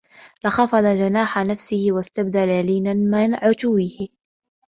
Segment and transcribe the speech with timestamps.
[0.45, 4.07] لَخَفَضَ جَنَاحَ نَفْسِهِ وَاسْتَبْدَلَ لِينًا مِنْ عُتُوِّهِ